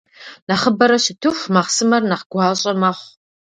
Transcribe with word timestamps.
Нэхъыбэрэ 0.47 0.97
щытыху, 1.03 1.51
махъсымэр 1.53 2.03
нэхъ 2.09 2.25
гуащIэ 2.31 2.73
мэхъу. 2.81 3.07